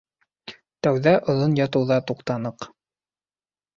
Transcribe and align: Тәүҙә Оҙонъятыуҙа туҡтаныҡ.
Тәүҙә 0.87 1.13
Оҙонъятыуҙа 1.33 1.99
туҡтаныҡ. 2.13 2.67